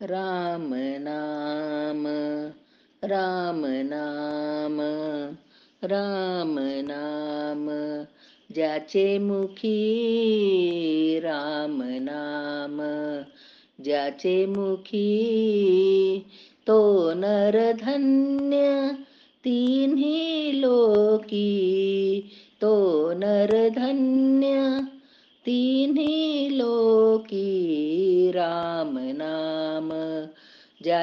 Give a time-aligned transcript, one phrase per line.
[0.00, 2.04] राम नाम
[3.02, 4.76] राम नाम
[5.82, 6.54] राम
[6.84, 7.66] नाम
[8.54, 9.74] ज्याचे मुखी
[11.18, 12.78] राम नाम
[13.84, 15.04] ज्याचे मुखी
[16.66, 16.78] तो
[17.14, 18.62] नरधन्य
[19.44, 21.50] तिन्ही लोकी
[22.60, 22.74] तो
[23.12, 23.68] नर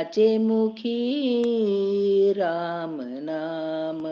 [0.05, 1.43] ज्याचे मुखी
[2.37, 4.05] राम नाम.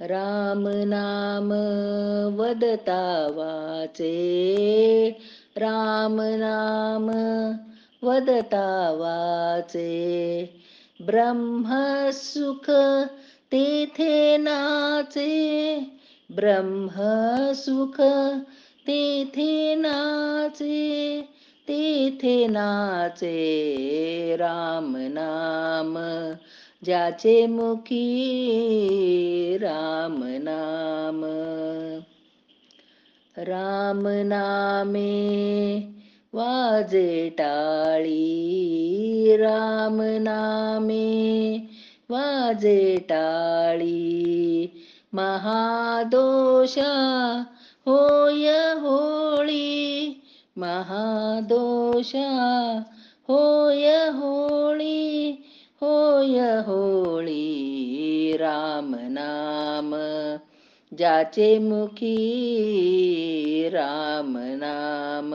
[0.00, 1.52] राम नाम
[2.40, 4.14] वदता वाचे.
[5.56, 7.10] राम नाम
[8.08, 10.44] वदता वाचे.
[11.00, 12.70] ब्रह्मसुख
[13.52, 15.76] तेथे नाचे.
[16.34, 18.00] ब्रह्मसुख
[18.86, 21.22] तेथे नाचे.
[21.68, 23.36] तेथे नाचे
[24.38, 25.94] राम नाम
[26.84, 28.08] ज्याचे मुखी
[29.60, 31.24] राम नाम.
[33.38, 35.10] राम नामे
[36.32, 41.56] वाजे टाळी राम नामे
[42.10, 44.66] वाजे टाळी.
[45.12, 46.92] महादोषा
[47.86, 49.11] होय हो
[50.56, 52.26] महादोषा
[53.28, 55.30] होय होळी
[55.80, 59.94] होय होळी राम नाम.
[60.96, 62.18] ज्याचे मुखी
[63.72, 65.34] राम नाम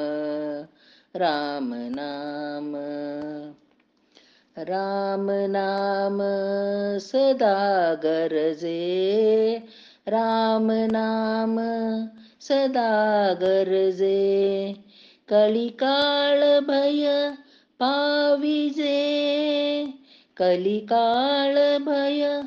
[1.15, 2.75] राम नाम.
[4.57, 6.17] राम नाम
[6.97, 9.59] सदा गरजे
[10.07, 11.59] राम नाम
[12.41, 14.73] सदा गरजे.
[15.29, 17.29] कलिकाळ भय
[17.79, 18.93] पाविजे
[20.38, 22.41] कलिकाळ भय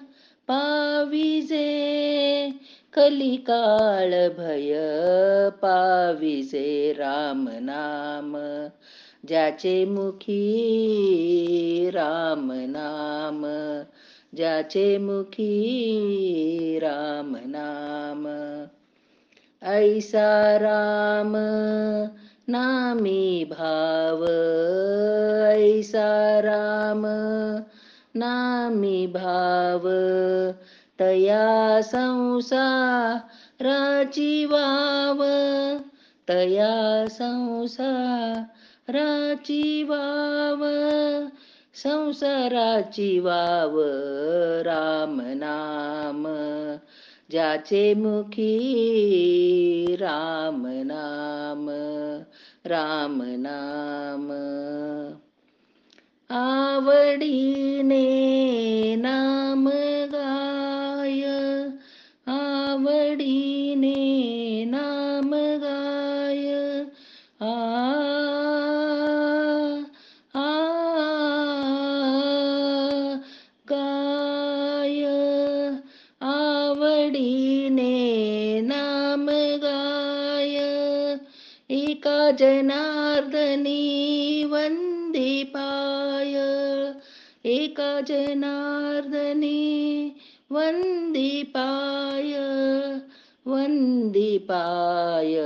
[0.49, 1.67] पाविजे
[2.93, 4.75] कलिकाळ भय
[5.63, 8.37] पाविजे राम नाम
[9.29, 10.41] ज्याचे मुखी
[11.95, 13.47] राम नाम
[14.37, 15.53] ज्याचे मुखी
[16.83, 18.27] राम नाम.
[19.63, 21.37] ऐसा राम
[22.51, 24.27] नामी भाव
[25.47, 27.03] ऐसा राम।
[28.15, 29.83] नामी भाव
[30.99, 35.25] तया संसाराची वाव।
[36.29, 40.67] तया संसाराची वाव
[41.75, 43.81] संसाराची वाव
[44.63, 46.27] राम नाम।
[47.31, 51.71] ज्याचे मुखी राम नाम।
[52.67, 54.31] राम नाम.
[56.37, 58.05] आवडीने
[58.97, 59.69] नाम
[60.15, 61.23] गाय.
[62.27, 63.97] आवडीने
[64.65, 66.47] नाम गाय.
[67.41, 67.77] आ
[73.69, 75.05] गाय.
[76.23, 77.50] आवडी
[82.31, 86.35] एका जनार्दनी वंदीपाय
[87.45, 90.13] एका जनार्दनी
[90.53, 92.35] वंदीपाय
[93.47, 95.37] वंदीपाय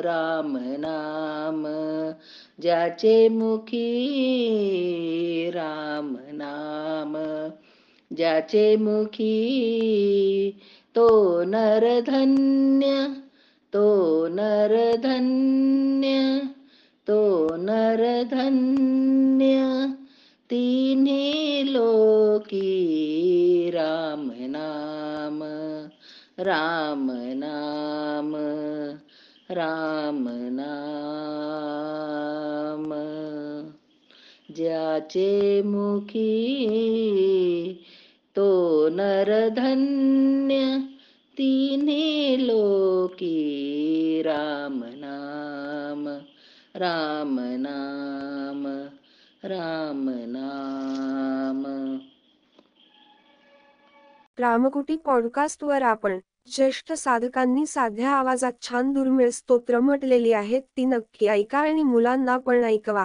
[0.00, 1.64] राम नाम।
[2.62, 4.00] ज्याचे मुखी
[5.50, 7.12] राम नाम।
[8.16, 10.60] ज्याचे मुखी
[10.94, 13.16] तो नरधन्य
[13.72, 15.81] तो नरधन्य।
[17.92, 19.56] परधन्य
[20.50, 22.70] तिन्ही लोकी
[23.70, 25.40] राम नाम
[26.42, 28.32] राम नाम
[29.50, 31.32] राम नाम.
[34.56, 36.66] ज्याचे मुखी
[38.36, 40.78] तो नरधन्य
[41.36, 42.81] तिन्ही लोक
[46.82, 48.66] राम नाम
[49.44, 51.62] राम नाम.
[54.38, 56.18] रामकुटी पॉडकास्टवर आपण
[56.54, 62.64] ज्येष्ठ साधकांनी साध्या आवाजात छान दुर्मिळ स्तोत्र म्हटलेली आहेत ती नक्की ऐका आणि मुलांना पण
[62.64, 63.04] ऐकवा.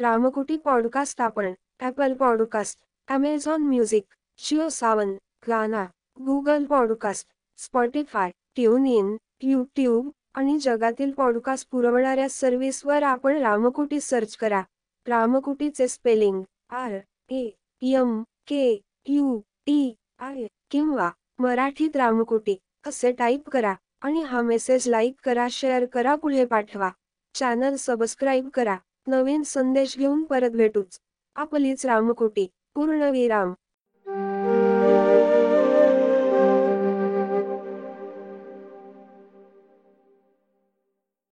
[0.00, 4.04] रामकुटी पॉडकास्ट आपण Apple podcast Amazon music
[4.38, 5.14] Jio Saavn
[5.48, 5.84] Gaana
[6.24, 14.62] Google podcast Spotify tune in YouTube आणि जगातील पॉडकास्ट पुरवणाऱ्या सर्व्हिसवर आपण रामकुटी सर्च करा.
[15.06, 16.98] रामकुटीचे spelling R
[17.30, 17.48] A
[17.82, 22.56] M K U T I किंवा मराठीत रामकुटी
[22.86, 26.90] असे टाईप करा आणि हा मेसेज लाईक करा शेअर करा पुढे पाठवा.
[27.34, 28.76] चॅनल सबस्क्राईब करा.
[29.06, 30.98] नवीन संदेश घेऊन परत भेटूच.
[31.36, 33.52] आपलीच रामकुटी पूर्णविराम